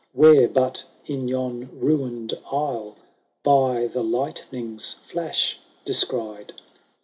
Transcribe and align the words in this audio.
Where, 0.13 0.47
but 0.47 0.83
in 1.05 1.27
yon 1.27 1.69
ruined 1.79 2.33
aisle, 2.51 2.95
By 3.43 3.85
the 3.85 4.03
lightning's 4.03 4.93
flash 4.93 5.59
descried. 5.85 6.53